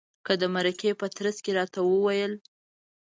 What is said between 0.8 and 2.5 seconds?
په ترڅ کې راته وویل.